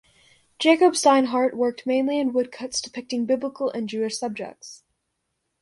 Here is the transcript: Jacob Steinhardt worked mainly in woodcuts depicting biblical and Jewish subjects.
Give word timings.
Jacob 0.57 0.93
Steinhardt 0.95 1.53
worked 1.53 1.85
mainly 1.85 2.19
in 2.19 2.33
woodcuts 2.33 2.81
depicting 2.81 3.27
biblical 3.27 3.69
and 3.69 3.87
Jewish 3.87 4.17
subjects. 4.17 4.83